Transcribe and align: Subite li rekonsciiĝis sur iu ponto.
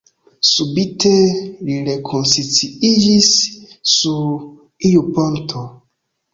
Subite 0.51 1.11
li 1.67 1.75
rekonsciiĝis 1.89 3.31
sur 3.95 4.51
iu 4.93 5.07
ponto. 5.15 5.67